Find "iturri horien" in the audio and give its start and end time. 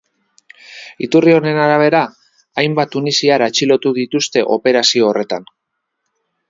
1.07-1.59